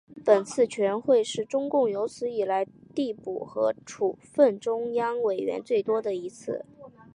[0.25, 2.65] 本次全会是中共有史以来
[2.95, 6.65] 递补和处分中央委员最多的一次。